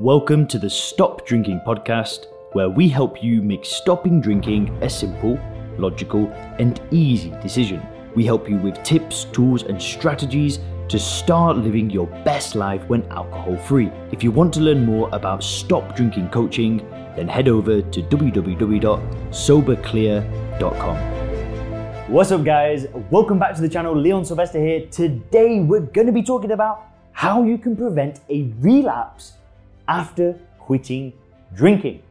Welcome 0.00 0.46
to 0.46 0.58
the 0.58 0.70
Stop 0.70 1.26
Drinking 1.26 1.60
podcast, 1.66 2.24
where 2.52 2.70
we 2.70 2.88
help 2.88 3.22
you 3.22 3.42
make 3.42 3.66
stopping 3.66 4.22
drinking 4.22 4.74
a 4.82 4.88
simple, 4.88 5.38
logical, 5.76 6.28
and 6.58 6.80
easy 6.90 7.34
decision. 7.42 7.82
We 8.14 8.24
help 8.24 8.48
you 8.48 8.56
with 8.56 8.82
tips, 8.82 9.26
tools, 9.26 9.64
and 9.64 9.82
strategies 9.82 10.58
to 10.88 10.98
start 10.98 11.58
living 11.58 11.90
your 11.90 12.06
best 12.24 12.54
life 12.54 12.80
when 12.88 13.04
alcohol 13.12 13.58
free. 13.58 13.92
If 14.10 14.24
you 14.24 14.30
want 14.30 14.54
to 14.54 14.60
learn 14.60 14.86
more 14.86 15.10
about 15.12 15.44
stop 15.44 15.94
drinking 15.94 16.30
coaching, 16.30 16.78
then 17.14 17.28
head 17.28 17.48
over 17.48 17.82
to 17.82 18.02
www.soberclear.com. 18.02 20.96
What's 22.10 22.32
up, 22.32 22.42
guys? 22.42 22.86
Welcome 23.10 23.38
back 23.38 23.54
to 23.54 23.60
the 23.60 23.68
channel. 23.68 23.94
Leon 23.94 24.24
Sylvester 24.24 24.64
here. 24.64 24.86
Today, 24.86 25.60
we're 25.60 25.80
going 25.80 26.06
to 26.06 26.12
be 26.14 26.22
talking 26.22 26.52
about 26.52 26.86
how 27.12 27.44
you 27.44 27.58
can 27.58 27.76
prevent 27.76 28.20
a 28.30 28.50
relapse 28.60 29.34
after 29.90 30.38
quitting 30.58 31.12
drinking. 31.54 32.02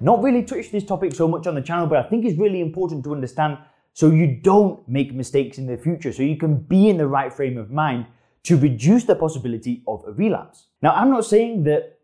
Not 0.00 0.22
really 0.22 0.42
touched 0.42 0.70
this 0.70 0.84
topic 0.84 1.14
so 1.14 1.26
much 1.26 1.46
on 1.46 1.54
the 1.54 1.62
channel, 1.62 1.86
but 1.86 1.98
I 1.98 2.02
think 2.08 2.24
it's 2.26 2.38
really 2.38 2.60
important 2.60 3.02
to 3.04 3.14
understand 3.14 3.58
so 3.94 4.10
you 4.10 4.26
don't 4.26 4.86
make 4.86 5.14
mistakes 5.14 5.56
in 5.56 5.66
the 5.66 5.78
future, 5.78 6.12
so 6.12 6.22
you 6.22 6.36
can 6.36 6.58
be 6.58 6.90
in 6.90 6.98
the 6.98 7.08
right 7.08 7.32
frame 7.32 7.56
of 7.56 7.70
mind 7.70 8.04
to 8.42 8.58
reduce 8.58 9.04
the 9.04 9.16
possibility 9.16 9.82
of 9.88 10.04
a 10.06 10.12
relapse. 10.12 10.66
Now, 10.82 10.92
I'm 10.92 11.10
not 11.10 11.24
saying 11.24 11.64
that 11.64 11.98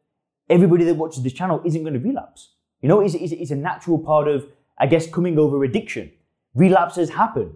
everybody 0.48 0.84
that 0.84 0.94
watches 0.94 1.22
this 1.22 1.34
channel 1.34 1.60
isn't 1.66 1.82
going 1.82 1.92
to 1.92 2.00
relapse. 2.00 2.54
You 2.80 2.88
know, 2.88 3.00
it's, 3.00 3.14
it's, 3.14 3.32
it's 3.32 3.50
a 3.50 3.56
natural 3.56 3.98
part 3.98 4.26
of, 4.26 4.46
I 4.78 4.86
guess, 4.86 5.06
coming 5.06 5.38
over 5.38 5.62
addiction. 5.62 6.10
Relapses 6.54 7.10
happen. 7.10 7.54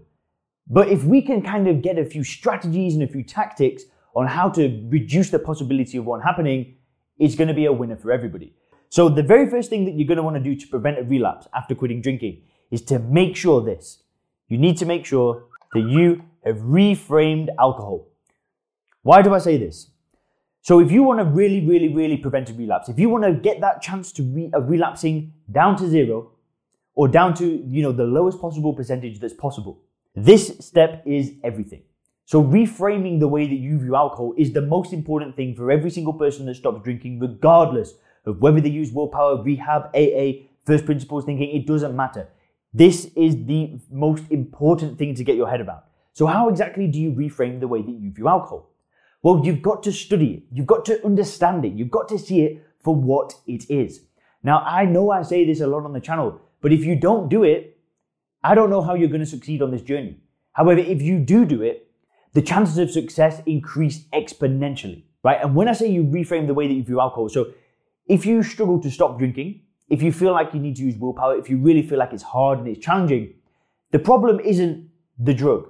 But 0.69 0.89
if 0.89 1.05
we 1.05 1.23
can 1.23 1.41
kind 1.41 1.67
of 1.67 1.81
get 1.81 1.99
a 1.99 2.05
few 2.05 2.23
strategies 2.23 2.93
and 2.93 3.03
a 3.03 3.09
few 3.09 3.25
tactics 3.25 3.85
on 4.15 4.27
how 4.27 4.51
to 4.51 4.87
reduce 4.91 5.31
the 5.31 5.39
possibility 5.39 5.97
of 5.97 6.05
one 6.05 6.21
happening, 6.21 6.76
it's 7.19 7.35
going 7.35 7.49
to 7.49 7.55
be 7.55 7.67
a 7.67 7.73
winner 7.73 7.97
for 7.97 8.13
everybody. 8.13 8.55
So 8.89 9.09
the 9.09 9.23
very 9.23 9.49
first 9.49 9.71
thing 9.71 9.85
that 9.85 9.95
you're 9.95 10.07
going 10.07 10.17
to 10.17 10.23
want 10.23 10.37
to 10.37 10.43
do 10.43 10.55
to 10.55 10.67
prevent 10.69 10.99
a 10.99 11.03
relapse 11.03 11.49
after 11.55 11.75
quitting 11.75 12.01
drinking 12.01 12.43
is 12.71 12.83
to 12.83 12.99
make 12.99 13.37
sure 13.37 13.63
this. 13.63 14.03
You 14.49 14.59
need 14.59 14.77
to 14.79 14.87
make 14.87 15.05
sure 15.05 15.45
that 15.73 15.81
you 15.81 16.23
have 16.45 16.59
reframed 16.59 17.49
alcohol. 17.59 18.09
Why 19.03 19.23
do 19.23 19.35
I 19.35 19.39
say 19.39 19.57
this? 19.57 19.91
So 20.63 20.81
if 20.81 20.91
you 20.91 21.03
want 21.03 21.21
to 21.21 21.25
really, 21.25 21.65
really, 21.65 21.89
really 21.95 22.17
prevent 22.17 22.51
a 22.51 22.55
relapse, 22.55 22.89
if 22.89 22.99
you 22.99 23.09
want 23.09 23.25
to 23.25 23.33
get 23.33 23.61
that 23.61 23.83
chance 23.83 24.11
to 24.13 24.23
re- 24.23 24.51
of 24.53 24.69
relapsing 24.69 25.33
down 25.51 25.77
to 25.77 25.89
zero 25.89 26.33
or 26.95 27.07
down 27.07 27.35
to, 27.35 27.65
you 27.69 27.83
know, 27.83 27.93
the 27.93 28.05
lowest 28.05 28.41
possible 28.41 28.73
percentage 28.73 29.21
that's 29.21 29.35
possible, 29.35 29.81
this 30.15 30.57
step 30.59 31.03
is 31.07 31.35
everything. 31.45 31.83
So 32.27 32.43
reframing 32.43 33.21
the 33.21 33.29
way 33.29 33.47
that 33.47 33.55
you 33.55 33.79
view 33.79 33.95
alcohol 33.95 34.35
is 34.37 34.53
the 34.53 34.61
most 34.61 34.93
important 34.93 35.37
thing 35.37 35.55
for 35.55 35.71
every 35.71 35.91
single 35.91 36.13
person 36.13 36.45
that 36.47 36.57
stops 36.57 36.83
drinking, 36.83 37.21
regardless 37.21 37.95
of 38.25 38.41
whether 38.41 38.61
they 38.61 38.69
use 38.69 38.91
willpower, 38.91 39.41
rehab, 39.41 39.95
AA, 39.95 40.49
first 40.65 40.85
principles 40.85 41.25
thinking, 41.25 41.55
it 41.55 41.69
doesn't 41.69 41.95
matter. 41.95 42.29
This 42.75 43.13
is 43.15 43.37
the 43.47 43.79
most 43.93 44.25
important 44.31 44.99
thing 44.99 45.15
to 45.15 45.23
get 45.23 45.37
your 45.37 45.49
head 45.49 45.61
about. 45.61 45.85
So 46.15 46.27
how 46.27 46.49
exactly 46.49 46.89
do 46.89 46.99
you 46.99 47.13
reframe 47.13 47.61
the 47.61 47.69
way 47.69 47.81
that 47.81 47.93
you 47.93 48.11
view 48.11 48.27
alcohol? 48.27 48.71
Well, 49.23 49.43
you've 49.45 49.63
got 49.63 49.85
to 49.85 49.93
study 49.93 50.35
it. 50.35 50.43
You've 50.51 50.67
got 50.67 50.85
to 50.87 51.05
understand 51.07 51.65
it. 51.65 51.75
You've 51.75 51.93
got 51.93 52.09
to 52.09 52.19
see 52.19 52.43
it 52.43 52.67
for 52.83 52.93
what 52.93 53.35
it 53.47 53.71
is. 53.71 54.01
Now, 54.43 54.65
I 54.67 54.85
know 54.85 55.13
I 55.13 55.23
say 55.23 55.47
this 55.47 55.61
a 55.61 55.67
lot 55.69 55.85
on 55.85 55.93
the 55.93 56.01
channel, 56.01 56.41
but 56.61 56.73
if 56.73 56.85
you 56.85 56.97
don't 56.97 57.29
do 57.29 57.45
it, 57.45 57.79
I 58.43 58.57
don't 58.57 58.71
know 58.71 58.83
how 58.83 58.95
you're 58.95 59.09
going 59.09 59.21
to 59.21 59.27
succeed 59.27 59.63
on 59.63 59.71
this 59.71 59.83
journey. 59.83 60.17
However, 60.53 60.81
if 60.81 61.01
you 61.01 61.21
do 61.21 61.45
do 61.45 61.63
it, 61.63 61.86
the 62.37 62.43
chances 62.43 62.77
of 62.77 62.91
success 62.91 63.41
increase 63.47 64.05
exponentially, 64.13 65.05
right? 65.25 65.39
And 65.43 65.55
when 65.57 65.69
I 65.69 65.73
say 65.73 65.87
you 65.89 66.05
reframe 66.05 66.47
the 66.47 66.53
way 66.53 66.69
that 66.69 66.75
you 66.75 66.83
view 66.83 67.01
alcohol, 67.01 67.31
so 67.31 67.47
if 68.09 68.27
you 68.27 68.43
struggle 68.43 68.79
to 68.83 68.91
stop 68.91 69.19
drinking, 69.19 69.63
if 69.89 70.03
you 70.03 70.13
feel 70.13 70.33
like 70.33 70.53
you 70.53 70.61
need 70.61 70.77
to 70.77 70.83
use 70.83 70.99
willpower, 70.99 71.35
if 71.39 71.49
you 71.49 71.57
really 71.57 71.81
feel 71.81 71.99
like 71.99 72.13
it's 72.13 72.23
hard 72.23 72.59
and 72.59 72.69
it's 72.69 72.85
challenging, 72.85 73.33
the 73.93 73.99
problem 73.99 74.39
isn't 74.41 74.87
the 75.19 75.33
drug. 75.33 75.67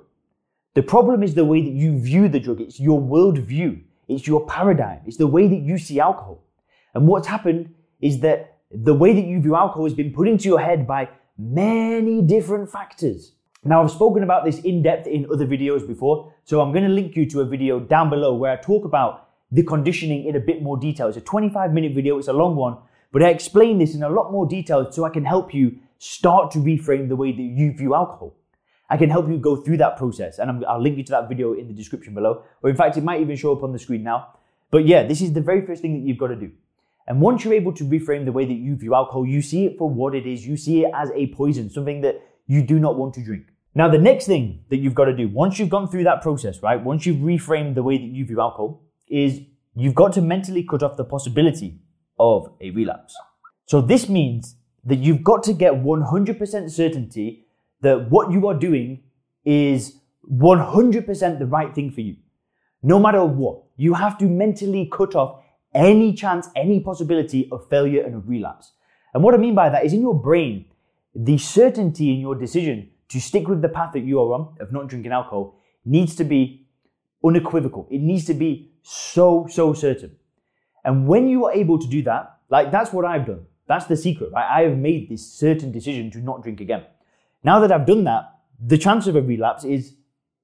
The 0.75 0.83
problem 0.83 1.23
is 1.23 1.35
the 1.35 1.45
way 1.45 1.63
that 1.63 1.71
you 1.71 2.01
view 2.01 2.29
the 2.29 2.41
drug. 2.41 2.61
It's 2.61 2.81
your 2.81 3.01
worldview. 3.01 3.83
It's 4.09 4.27
your 4.27 4.45
paradigm. 4.47 5.03
It's 5.07 5.19
the 5.19 5.29
way 5.29 5.47
that 5.47 5.61
you 5.61 5.79
see 5.79 6.01
alcohol. 6.01 6.43
And 6.95 7.07
what's 7.07 7.29
happened 7.29 7.73
is 8.01 8.19
that 8.21 8.59
the 8.73 8.95
way 8.95 9.13
that 9.13 9.25
you 9.25 9.41
view 9.41 9.55
alcohol 9.55 9.85
has 9.85 9.95
been 9.95 10.13
put 10.13 10.27
into 10.27 10.49
your 10.49 10.59
head 10.59 10.85
by 10.85 11.11
many 11.39 12.23
different 12.23 12.73
factors. 12.73 13.36
Now, 13.67 13.83
I've 13.83 13.91
spoken 13.91 14.23
about 14.23 14.45
this 14.45 14.61
in 14.61 14.81
depth 14.81 15.09
in 15.09 15.27
other 15.33 15.45
videos 15.45 15.85
before, 15.85 16.33
so 16.45 16.61
I'm 16.61 16.71
going 16.71 16.85
to 16.85 16.91
link 16.91 17.17
you 17.17 17.27
to 17.31 17.41
a 17.41 17.45
video 17.45 17.81
down 17.81 18.11
below 18.11 18.33
where 18.33 18.53
I 18.53 18.57
talk 18.57 18.85
about 18.85 19.29
the 19.51 19.65
conditioning 19.65 20.25
in 20.25 20.37
a 20.37 20.41
bit 20.41 20.63
more 20.63 20.77
detail. 20.77 21.09
It's 21.09 21.17
a 21.17 21.21
25 21.21 21.73
minute 21.73 21.93
video, 21.93 22.17
it's 22.19 22.29
a 22.29 22.33
long 22.33 22.55
one, 22.55 22.79
but 23.11 23.25
I 23.25 23.31
explain 23.31 23.79
this 23.79 23.97
in 23.97 24.05
a 24.05 24.09
lot 24.09 24.31
more 24.31 24.47
detail 24.47 24.93
so 24.93 25.05
I 25.05 25.11
can 25.11 25.25
help 25.25 25.53
you 25.53 25.79
start 25.99 26.53
to 26.53 26.59
reframe 26.61 27.09
the 27.09 27.17
way 27.17 27.33
that 27.33 27.43
you 27.43 27.73
view 27.73 27.97
alcohol. 27.97 28.35
I 28.89 28.97
can 28.97 29.11
help 29.11 29.29
you 29.29 29.37
go 29.37 29.57
through 29.57 29.79
that 29.79 29.97
process, 29.97 30.39
and 30.39 30.65
i 30.65 30.75
will 30.75 30.83
link 30.83 30.97
you 30.97 31.03
to 31.03 31.11
that 31.13 31.29
video 31.29 31.55
in 31.55 31.67
the 31.67 31.75
description 31.75 32.15
below, 32.15 32.45
or 32.63 32.71
in 32.71 32.77
fact, 32.77 32.97
it 32.97 33.03
might 33.03 33.21
even 33.21 33.35
show 33.35 33.51
up 33.51 33.65
on 33.65 33.73
the 33.73 33.81
screen 33.81 34.05
now. 34.05 34.29
But 34.71 34.87
yeah, 34.87 35.03
this 35.03 35.21
is 35.21 35.33
the 35.33 35.41
very 35.41 35.67
first 35.67 35.83
thing 35.83 35.95
that 35.95 36.07
you've 36.07 36.19
got 36.19 36.29
to 36.29 36.37
do. 36.37 36.53
And 37.09 37.21
once 37.21 37.45
you're 37.45 37.55
able 37.55 37.73
to 37.73 37.85
reframe 37.85 38.27
the 38.27 38.33
way 38.33 38.45
that 38.45 38.55
you 38.55 38.77
view 38.77 38.95
alcohol, 38.95 39.27
you 39.27 39.43
see 39.43 39.67
it 39.67 39.77
for 39.77 39.91
what 39.91 40.15
it 40.15 40.25
is. 40.25 40.47
You 40.47 40.57
see 40.57 40.85
it 40.85 40.93
as 40.95 41.11
a 41.17 41.27
poison, 41.29 41.69
something 41.69 42.01
that 42.03 42.23
you 42.47 42.63
do 42.63 42.79
not 42.79 42.97
want 42.97 43.15
to 43.15 43.25
drink. 43.25 43.47
Now, 43.77 43.91
the 43.91 43.99
next 43.99 44.25
thing 44.25 44.65
that 44.71 44.79
you've 44.79 44.95
got 44.95 45.05
to 45.05 45.15
do, 45.15 45.29
once 45.29 45.59
you've 45.59 45.69
gone 45.69 45.87
through 45.87 46.05
that 46.05 46.23
process, 46.23 46.63
right, 46.63 46.83
once 46.83 47.05
you've 47.05 47.19
reframed 47.19 47.75
the 47.75 47.83
way 47.83 47.99
that 47.99 48.07
you 48.07 48.25
view 48.25 48.41
alcohol, 48.41 48.83
is 49.07 49.43
you've 49.75 49.95
got 49.95 50.15
to 50.15 50.23
mentally 50.23 50.63
cut 50.65 50.83
off 50.83 50.97
the 50.97 51.05
possibility 51.05 51.79
of 52.19 52.55
a 52.63 52.71
relapse. 52.71 53.15
So 53.67 53.83
this 53.83 54.09
means 54.09 54.57
that 54.87 54.97
you've 54.97 55.23
got 55.23 55.43
to 55.43 55.53
get 55.53 55.75
100% 55.75 56.71
certainty 56.71 57.45
that 57.83 58.11
what 58.11 58.33
you 58.33 58.47
are 58.47 58.55
doing 58.55 59.03
is 59.45 60.01
100% 60.33 61.39
the 61.39 61.47
right 61.47 61.75
thing 61.75 61.91
for 61.91 62.01
you. 62.01 62.17
No 62.83 62.99
matter 62.99 63.27
what, 63.27 63.65
you 63.77 63.93
have 63.93 64.17
to 64.19 64.25
mentally 64.25 64.89
cut 64.91 65.15
off 65.15 65.43
any 65.75 66.15
chance, 66.15 66.49
any 66.57 66.81
possibility 66.81 67.47
of 67.53 67.69
failure 67.69 68.03
and 68.03 68.15
of 68.15 68.27
relapse. 68.27 68.73
And 69.13 69.23
what 69.23 69.35
I 69.35 69.37
mean 69.37 69.55
by 69.55 69.69
that 69.69 69.85
is 69.85 69.93
in 69.93 70.01
your 70.01 70.19
brain, 70.19 70.65
the 71.15 71.37
certainty 71.37 72.15
in 72.15 72.21
your 72.21 72.35
decision 72.35 72.93
to 73.09 73.21
stick 73.21 73.49
with 73.49 73.63
the 73.63 73.69
path 73.69 73.93
that 73.93 74.01
you 74.01 74.21
are 74.21 74.35
on 74.35 74.57
of 74.61 74.73
not 74.73 74.89
drinking 74.89 75.13
alcohol 75.13 75.59
needs 75.85 76.15
to 76.17 76.25
be 76.25 76.67
unequivocal. 77.25 77.87
It 77.91 78.01
needs 78.01 78.25
to 78.27 78.35
be 78.35 78.73
so, 78.83 79.47
so 79.51 79.73
certain. 79.73 80.17
And 80.85 81.07
when 81.07 81.29
you 81.29 81.47
are 81.47 81.53
able 81.53 81.79
to 81.79 81.87
do 81.87 82.03
that, 82.03 82.39
like 82.49 82.71
that's 82.71 82.93
what 82.93 83.05
I've 83.05 83.27
done. 83.27 83.47
That's 83.67 83.87
the 83.87 83.97
secret, 83.97 84.31
right? 84.33 84.49
I 84.49 84.63
have 84.63 84.79
made 84.79 85.09
this 85.09 85.27
certain 85.27 85.73
decision 85.73 86.11
to 86.13 86.19
not 86.19 86.43
drink 86.43 86.61
again. 86.61 86.85
Now 87.43 87.61
that 87.61 87.73
I've 87.73 87.87
done 87.87 88.05
that, 88.05 88.33
the 88.65 88.79
chance 88.79 89.07
of 89.07 89.17
a 89.17 89.23
relapse 89.23 89.65
is 89.65 89.95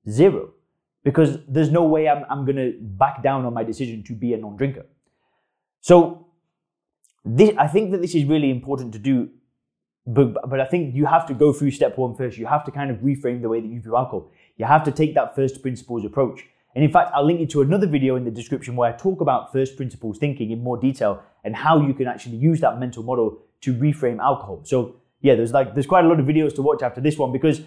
zero 0.09 0.51
because 1.05 1.39
there's 1.49 1.71
no 1.71 1.85
way 1.85 2.09
I'm, 2.09 2.25
I'm 2.29 2.45
going 2.45 2.57
to 2.57 2.77
back 2.81 3.23
down 3.23 3.45
on 3.45 3.55
my 3.55 3.65
decision 3.65 4.03
to 4.05 4.13
be 4.15 4.35
a 4.35 4.37
non 4.37 4.57
drinker. 4.57 4.87
So, 5.81 6.27
this, 7.25 7.53
I 7.57 7.69
think 7.69 7.93
that 7.93 8.03
this 8.03 8.15
is 8.15 8.25
really 8.25 8.51
important 8.51 8.93
to 8.95 8.99
do 8.99 9.31
but, 10.07 10.49
but 10.49 10.61
I 10.61 10.65
think 10.65 10.95
you 10.95 11.07
have 11.07 11.27
to 11.27 11.35
go 11.35 11.53
through 11.53 11.71
step 11.71 11.97
one 11.97 12.15
first. 12.17 12.37
You 12.37 12.47
have 12.47 12.65
to 12.65 12.71
kind 12.71 12.91
of 12.91 12.99
reframe 12.99 13.41
the 13.41 13.49
way 13.49 13.61
that 13.61 13.69
you 13.69 13.81
view 13.81 13.97
alcohol. 13.97 14.31
You 14.57 14.65
have 14.65 14.83
to 14.85 14.91
take 14.93 15.15
that 15.15 15.37
first 15.37 15.63
principles 15.63 16.05
approach. 16.05 16.45
And 16.75 16.85
in 16.85 16.91
fact, 16.91 17.11
I'll 17.15 17.25
link 17.25 17.39
you 17.39 17.47
to 17.49 17.61
another 17.61 17.87
video 17.87 18.17
in 18.17 18.25
the 18.25 18.31
description 18.31 18.75
where 18.75 18.93
I 18.93 18.97
talk 18.97 19.21
about 19.21 19.53
first 19.53 19.77
principles 19.77 20.19
thinking 20.19 20.51
in 20.51 20.63
more 20.63 20.77
detail 20.77 21.23
and 21.45 21.55
how 21.55 21.81
you 21.87 21.95
can 21.95 22.07
actually 22.09 22.37
use 22.37 22.61
that 22.61 22.81
mental 22.81 23.03
model 23.03 23.39
to 23.61 23.75
reframe 23.75 24.19
alcohol. 24.19 24.61
So 24.65 24.97
yeah, 25.21 25.35
there's 25.35 25.53
like, 25.53 25.75
there's 25.75 25.87
quite 25.87 26.05
a 26.05 26.09
lot 26.09 26.19
of 26.19 26.27
videos 26.27 26.55
to 26.57 26.63
watch 26.63 26.83
after 26.83 27.01
this 27.01 27.17
one 27.17 27.31
because, 27.31 27.61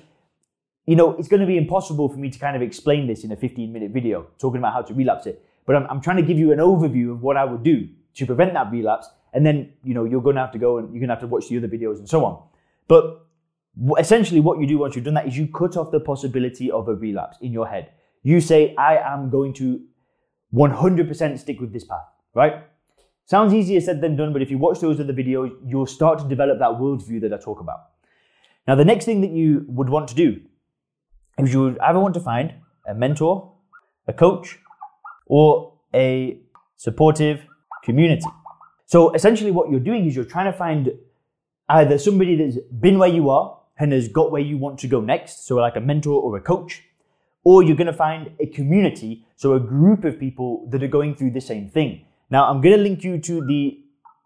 you 0.86 0.96
know, 0.96 1.14
it's 1.14 1.28
going 1.28 1.40
to 1.40 1.46
be 1.46 1.58
impossible 1.58 2.10
for 2.10 2.18
me 2.18 2.30
to 2.30 2.40
kind 2.40 2.56
of 2.56 2.62
explain 2.62 3.08
this 3.08 3.24
in 3.24 3.32
a 3.32 3.36
15 3.36 3.72
minute 3.72 3.92
video 3.92 4.28
talking 4.40 4.58
about 4.58 4.74
how 4.74 4.82
to 4.82 4.94
relapse 4.94 5.26
it. 5.26 5.46
But 5.66 5.78
I'm, 5.78 5.88
I'm 5.90 6.02
trying 6.02 6.18
to 6.18 6.24
give 6.24 6.38
you 6.38 6.52
an 6.52 6.60
overview 6.60 7.12
of 7.12 7.22
what 7.22 7.38
I 7.38 7.46
would 7.46 7.64
do 7.64 7.88
to 8.16 8.26
prevent 8.26 8.54
that 8.54 8.72
relapse 8.72 9.08
and 9.36 9.46
then 9.46 9.74
you 9.84 9.94
know 9.94 10.06
you're 10.06 10.22
going 10.22 10.36
to 10.36 10.42
have 10.42 10.52
to 10.54 10.58
go 10.58 10.78
and 10.78 10.90
you're 10.92 11.00
going 11.00 11.10
to 11.10 11.16
have 11.16 11.22
to 11.22 11.28
watch 11.28 11.50
the 11.50 11.58
other 11.58 11.68
videos 11.68 12.00
and 12.00 12.10
so 12.10 12.26
on. 12.26 12.42
But 12.88 13.28
essentially, 14.00 14.40
what 14.40 14.60
you 14.60 14.66
do 14.66 14.78
once 14.80 14.96
you've 14.96 15.06
done 15.06 15.14
that 15.16 15.28
is 15.28 15.38
you 15.38 15.48
cut 15.48 15.78
off 15.78 15.92
the 15.92 16.00
possibility 16.00 16.72
of 16.72 16.88
a 16.88 16.96
relapse 16.96 17.38
in 17.42 17.52
your 17.52 17.68
head. 17.68 17.92
You 18.24 18.40
say, 18.42 18.74
"I 18.76 18.98
am 18.98 19.30
going 19.30 19.54
to 19.54 19.82
100% 20.54 21.40
stick 21.40 21.60
with 21.60 21.74
this 21.74 21.84
path." 21.84 22.08
Right? 22.34 22.64
Sounds 23.26 23.54
easier 23.54 23.82
said 23.82 24.02
than 24.02 24.16
done, 24.16 24.34
but 24.34 24.42
if 24.42 24.52
you 24.52 24.58
watch 24.58 24.80
those 24.80 25.00
other 25.00 25.14
videos, 25.14 25.52
you'll 25.66 25.88
start 25.88 26.20
to 26.20 26.28
develop 26.28 26.60
that 26.60 26.70
worldview 26.70 27.22
that 27.22 27.34
I 27.34 27.38
talk 27.38 27.60
about. 27.60 27.80
Now, 28.68 28.76
the 28.76 28.86
next 28.86 29.06
thing 29.06 29.22
that 29.22 29.32
you 29.32 29.66
would 29.68 29.90
want 29.90 30.08
to 30.10 30.16
do 30.16 30.42
is 31.40 31.54
you 31.54 31.62
would 31.62 31.80
either 31.80 32.00
want 32.00 32.14
to 32.14 32.20
find 32.20 32.54
a 32.88 32.94
mentor, 32.94 33.52
a 34.08 34.14
coach, 34.14 34.60
or 35.26 35.74
a 35.94 36.40
supportive 36.76 37.46
community. 37.84 38.28
So 38.86 39.14
essentially, 39.14 39.52
what 39.52 39.70
you're 39.70 39.80
doing 39.80 40.06
is 40.06 40.16
you're 40.16 40.26
trying 40.26 40.52
to 40.52 40.58
find 40.58 40.92
either 41.70 41.98
somebody 41.98 42.36
that's 42.36 42.58
been 42.80 43.00
where 43.00 43.10
you 43.10 43.30
are 43.30 43.58
and 43.80 43.92
has 43.92 44.08
got 44.08 44.32
where 44.32 44.42
you 44.42 44.58
want 44.58 44.80
to 44.80 44.88
go 44.88 45.02
next, 45.02 45.46
so 45.48 45.56
like 45.56 45.76
a 45.76 45.82
mentor 45.82 46.22
or 46.22 46.38
a 46.38 46.42
coach, 46.42 46.84
or 47.44 47.64
you're 47.64 47.76
going 47.76 47.88
to 47.88 47.94
find 47.94 48.32
a 48.40 48.46
community, 48.48 49.26
so 49.36 49.54
a 49.54 49.60
group 49.60 50.06
of 50.06 50.20
people 50.20 50.68
that 50.70 50.82
are 50.84 50.88
going 50.88 51.16
through 51.16 51.32
the 51.32 51.42
same 51.42 51.70
thing. 51.70 52.06
Now, 52.30 52.50
I'm 52.50 52.62
going 52.62 52.76
to 52.76 52.82
link 52.82 53.04
you 53.04 53.20
to 53.20 53.46
the 53.46 53.80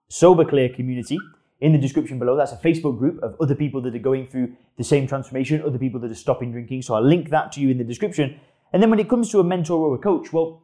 Sober 0.07 0.45
Clear 0.45 0.69
community 0.69 1.17
in 1.61 1.71
the 1.71 1.77
description 1.77 2.19
below. 2.19 2.35
That's 2.35 2.51
a 2.51 2.57
Facebook 2.57 2.97
group 2.97 3.21
of 3.21 3.35
other 3.41 3.55
people 3.55 3.81
that 3.81 3.95
are 3.95 3.99
going 3.99 4.27
through 4.27 4.55
the 4.77 4.83
same 4.83 5.07
transformation, 5.07 5.61
other 5.61 5.77
people 5.77 5.99
that 6.01 6.11
are 6.11 6.15
stopping 6.15 6.51
drinking. 6.51 6.83
So 6.83 6.95
I'll 6.95 7.05
link 7.05 7.29
that 7.29 7.51
to 7.53 7.61
you 7.61 7.69
in 7.69 7.77
the 7.77 7.83
description. 7.83 8.39
And 8.71 8.81
then 8.81 8.89
when 8.89 8.99
it 8.99 9.09
comes 9.09 9.29
to 9.31 9.39
a 9.39 9.43
mentor 9.43 9.79
or 9.79 9.95
a 9.95 9.97
coach, 9.97 10.31
well, 10.31 10.61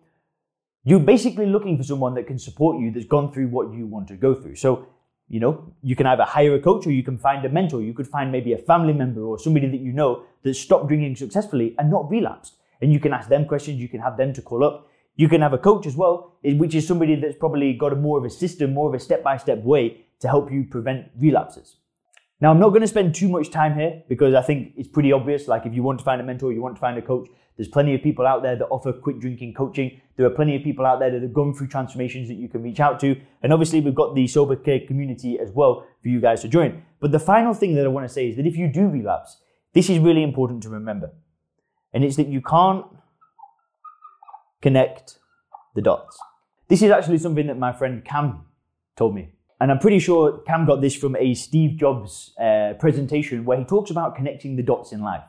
you're 0.88 1.00
basically 1.00 1.48
looking 1.48 1.78
for 1.78 1.84
someone 1.84 2.14
that 2.14 2.28
can 2.28 2.38
support 2.38 2.80
you 2.80 2.92
that's 2.92 3.08
gone 3.08 3.32
through 3.34 3.48
what 3.48 3.74
you 3.74 3.88
want 3.88 4.08
to 4.08 4.16
go 4.16 4.36
through. 4.36 4.56
So, 4.56 4.88
you 5.28 5.40
know, 5.40 5.74
you 5.82 5.96
can 5.96 6.06
either 6.06 6.24
hire 6.24 6.54
a 6.54 6.60
coach 6.60 6.86
or 6.86 6.92
you 6.92 7.02
can 7.02 7.18
find 7.18 7.44
a 7.44 7.50
mentor. 7.50 7.82
You 7.82 7.94
could 7.94 8.08
find 8.08 8.32
maybe 8.32 8.54
a 8.54 8.60
family 8.60 8.94
member 8.94 9.22
or 9.22 9.40
somebody 9.40 9.68
that 9.68 9.80
you 9.80 9.92
know 9.92 10.24
that 10.44 10.54
stopped 10.54 10.88
drinking 10.88 11.16
successfully 11.16 11.74
and 11.80 11.90
not 11.90 12.10
relapsed. 12.12 12.54
And 12.82 12.94
you 12.94 13.00
can 13.00 13.14
ask 13.14 13.28
them 13.28 13.46
questions, 13.46 13.80
you 13.80 13.90
can 13.90 14.00
have 14.00 14.16
them 14.16 14.32
to 14.34 14.44
call 14.44 14.64
up. 14.64 14.88
You 15.16 15.28
can 15.28 15.42
have 15.42 15.54
a 15.54 15.58
coach 15.58 15.88
as 15.88 15.96
well, 15.96 16.36
which 16.44 16.76
is 16.76 16.88
somebody 16.88 17.16
that's 17.16 17.38
probably 17.38 17.74
got 17.74 17.92
a 17.92 17.96
more 17.96 18.20
of 18.20 18.26
a 18.26 18.30
system, 18.30 18.74
more 18.74 18.90
of 18.90 18.94
a 18.94 19.00
step 19.00 19.24
by 19.24 19.38
step 19.38 19.64
way 19.64 20.06
to 20.20 20.28
help 20.28 20.52
you 20.52 20.66
prevent 20.66 21.08
relapses. 21.18 21.78
Now, 22.42 22.52
I'm 22.52 22.60
not 22.60 22.70
going 22.70 22.82
to 22.82 22.88
spend 22.88 23.16
too 23.16 23.30
much 23.30 23.50
time 23.50 23.76
here 23.76 24.04
because 24.10 24.34
I 24.34 24.42
think 24.42 24.74
it's 24.76 24.90
pretty 24.90 25.14
obvious. 25.14 25.48
Like, 25.48 25.66
if 25.66 25.74
you 25.74 25.84
want 25.84 26.00
to 26.00 26.06
find 26.06 26.20
a 26.20 26.24
mentor, 26.24 26.52
you 26.52 26.62
want 26.62 26.76
to 26.76 26.82
find 26.82 26.98
a 26.98 27.02
coach, 27.02 27.30
there's 27.56 27.70
plenty 27.70 27.96
of 27.96 28.02
people 28.02 28.28
out 28.28 28.44
there 28.44 28.58
that 28.58 28.66
offer 28.66 28.92
quit 28.92 29.20
drinking 29.20 29.54
coaching. 29.54 30.02
There 30.18 30.26
are 30.26 30.32
plenty 30.32 30.56
of 30.58 30.64
people 30.64 30.86
out 30.86 31.00
there 31.00 31.10
that 31.12 31.22
have 31.22 31.34
gone 31.34 31.54
through 31.54 31.68
transformations 31.68 32.28
that 32.28 32.34
you 32.36 32.50
can 32.50 32.62
reach 32.62 32.82
out 32.82 33.00
to. 33.00 33.16
And 33.42 33.54
obviously, 33.54 33.80
we've 33.80 33.96
got 33.96 34.16
the 34.16 34.28
Sober 34.28 34.58
Clear 34.58 34.82
community 34.86 35.40
as 35.40 35.52
well 35.52 35.88
for 36.02 36.10
you 36.10 36.20
guys 36.20 36.42
to 36.42 36.50
join. 36.50 36.84
But 37.00 37.14
the 37.14 37.20
final 37.20 37.54
thing 37.54 37.76
that 37.76 37.86
I 37.86 37.88
want 37.88 38.06
to 38.06 38.14
say 38.14 38.28
is 38.28 38.36
that 38.36 38.46
if 38.46 38.58
you 38.58 38.68
do 38.68 38.90
relapse, 38.90 39.38
this 39.74 39.90
is 39.90 40.00
really 40.00 40.24
important 40.24 40.64
to 40.64 40.70
remember. 40.70 41.14
And 41.94 42.04
it's 42.04 42.18
that 42.18 42.28
you 42.28 42.42
can't 42.42 42.86
connect 44.62 45.20
the 45.76 45.82
dots. 45.82 46.20
This 46.68 46.82
is 46.82 46.92
actually 46.92 47.20
something 47.20 47.48
that 47.48 47.58
my 47.58 47.72
friend 47.72 48.04
Cam 48.04 48.46
told 48.98 49.16
me 49.16 49.35
and 49.60 49.72
I'm 49.72 49.80
pretty 49.80 50.00
sure 50.00 50.40
Cam 50.40 50.66
got 50.66 50.82
this 50.82 50.96
from 50.96 51.16
a 51.16 51.34
Steve 51.34 51.78
Jobs 51.78 52.34
uh, 52.38 52.74
presentation 52.80 53.46
where 53.46 53.58
he 53.58 53.64
talks 53.64 53.90
about 53.90 54.16
connecting 54.16 54.56
the 54.56 54.64
dots 54.64 54.92
in 54.92 55.02
life. 55.02 55.24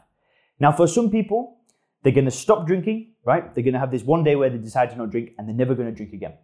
Now, 0.58 0.73
for 0.73 0.87
some 0.87 1.11
people, 1.11 1.58
they're 2.02 2.12
going 2.12 2.25
to 2.25 2.31
stop 2.31 2.67
drinking, 2.67 3.12
right? 3.25 3.55
They're 3.55 3.64
going 3.64 3.75
to 3.75 3.81
have 3.81 3.90
this 3.90 4.02
one 4.02 4.25
day 4.25 4.37
where 4.37 4.50
they 4.50 4.58
decide 4.58 4.90
to 4.90 4.96
not 4.96 5.11
drink 5.11 5.32
and 5.38 5.49
they're 5.49 5.55
never 5.55 5.75
going 5.75 5.88
to 5.88 5.94
drink 5.94 6.12
again. 6.12 6.34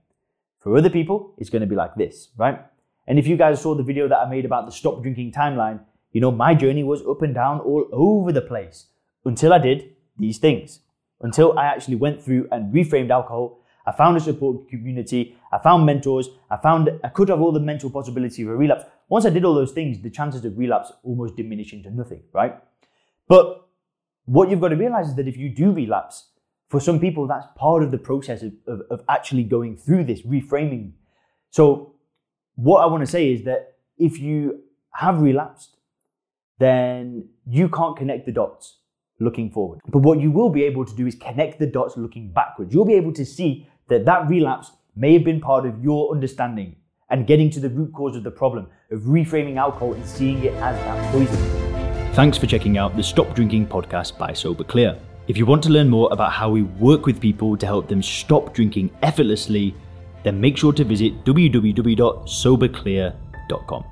For 0.61 0.77
other 0.77 0.91
people, 0.91 1.35
it's 1.39 1.51
going 1.51 1.61
to 1.61 1.67
be 1.67 1.75
like 1.75 1.97
this, 1.97 2.29
right? 2.37 2.61
And 3.07 3.19
if 3.19 3.27
you 3.27 3.37
guys 3.37 3.61
saw 3.61 3.75
the 3.75 3.83
video 3.83 4.09
that 4.09 4.19
I 4.19 4.31
made 4.31 4.45
about 4.45 4.67
the 4.67 4.73
stop 4.73 5.03
drinking 5.03 5.33
timeline, 5.33 5.81
you 6.13 6.21
know, 6.21 6.31
my 6.31 6.55
journey 6.55 6.85
was 6.85 7.03
up 7.07 7.23
and 7.23 7.35
down 7.35 7.59
all 7.61 7.89
over 7.93 8.31
the 8.31 8.43
place 8.43 8.87
until 9.25 9.53
I 9.53 9.59
did 9.59 9.95
these 10.19 10.39
things, 10.39 10.81
until 11.21 11.59
I 11.59 11.67
actually 11.67 11.97
went 11.97 12.23
through 12.23 12.49
and 12.53 12.73
reframed 12.73 13.11
alcohol 13.11 13.59
I 13.87 13.93
found 13.93 14.17
a 14.17 14.21
support 14.21 14.69
community. 14.69 15.37
I 15.53 15.59
found 15.59 15.87
mentors. 15.87 16.29
I 16.51 16.57
found 16.57 16.91
I 17.03 17.09
could 17.09 17.29
have 17.29 17.41
all 17.41 17.53
the 17.53 17.61
mental 17.61 17.91
possibility 17.91 18.43
of 18.43 18.49
a 18.49 18.57
relapse. 18.57 18.85
Once 19.09 19.27
I 19.27 19.31
did 19.31 19.45
all 19.45 19.55
those 19.55 19.73
things, 19.73 20.01
the 20.01 20.11
chances 20.11 20.45
of 20.45 20.57
relapse 20.57 20.93
almost 21.03 21.37
diminish 21.37 21.73
into 21.73 21.91
nothing, 21.91 22.23
right? 22.33 22.57
But 23.29 23.67
what 24.25 24.51
you've 24.51 24.61
got 24.61 24.69
to 24.69 24.77
realize 24.77 25.09
is 25.09 25.15
that 25.17 25.29
if 25.29 25.37
you 25.37 25.49
do 25.49 25.73
relapse, 25.73 26.29
for 26.69 26.81
some 26.81 26.99
people, 26.99 27.27
that's 27.27 27.47
part 27.55 27.83
of 27.83 27.91
the 27.91 27.99
process 27.99 28.43
of, 28.43 28.53
of, 28.67 28.81
of 28.91 29.05
actually 29.09 29.45
going 29.45 29.77
through 29.77 30.05
this 30.05 30.23
reframing. 30.23 30.93
So, 31.51 31.97
what 32.55 32.81
I 32.81 32.87
want 32.87 33.03
to 33.03 33.07
say 33.07 33.31
is 33.31 33.45
that 33.45 33.75
if 33.99 34.19
you 34.19 34.61
have 34.93 35.21
relapsed, 35.21 35.77
then 36.59 37.29
you 37.47 37.69
can't 37.69 37.95
connect 37.95 38.25
the 38.25 38.33
dots 38.33 38.79
looking 39.21 39.51
forward. 39.51 39.81
But 39.87 39.99
what 39.99 40.21
you 40.21 40.31
will 40.31 40.49
be 40.49 40.65
able 40.65 40.85
to 40.85 40.95
do 40.95 41.07
is 41.07 41.15
connect 41.15 41.59
the 41.59 41.67
dots 41.67 41.97
looking 41.97 42.33
backwards. 42.33 42.73
You'll 42.73 42.85
be 42.85 42.95
able 42.95 43.13
to 43.15 43.25
see 43.25 43.69
that 43.89 44.05
that 44.05 44.29
relapse 44.29 44.71
may 44.95 45.15
have 45.15 45.25
been 45.25 45.41
part 45.41 45.67
of 45.67 45.83
your 45.83 46.13
understanding 46.13 46.77
and 47.11 47.27
getting 47.27 47.51
to 47.51 47.59
the 47.61 47.69
root 47.69 47.93
cause 47.93 48.17
of 48.17 48.23
the 48.25 48.31
problem 48.31 48.67
of 48.91 49.03
reframing 49.03 49.57
alcohol 49.57 49.93
and 49.95 50.07
seeing 50.07 50.43
it 50.45 50.55
as 50.55 50.77
that 50.77 51.13
poison. 51.13 51.37
Thanks 52.15 52.39
for 52.39 52.47
checking 52.47 52.79
out 52.79 52.97
the 52.97 53.03
Stop 53.03 53.35
Drinking 53.35 53.67
podcast 53.67 54.17
by 54.19 54.33
Sober 54.33 54.65
Clear. 54.65 54.99
If 55.29 55.37
you 55.37 55.47
want 55.47 55.63
to 55.65 55.71
learn 55.71 55.89
more 55.89 56.09
about 56.13 56.33
how 56.33 56.51
we 56.51 56.63
work 56.63 57.07
with 57.07 57.21
people 57.21 57.57
to 57.57 57.65
help 57.65 57.89
them 57.89 58.03
stop 58.03 58.53
drinking 58.55 58.91
effortlessly, 59.03 59.73
then 60.23 60.41
make 60.41 60.57
sure 60.57 60.73
to 60.73 60.85
visit 60.85 61.25
www.soberclear.com. 61.25 63.85